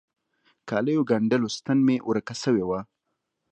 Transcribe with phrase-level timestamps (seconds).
[0.69, 2.79] کاليو ګنډلو ستن مي ورکه سوي وه.